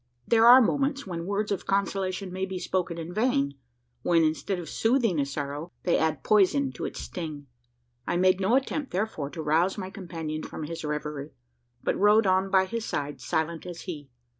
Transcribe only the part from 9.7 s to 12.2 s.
my companion from his reverie; but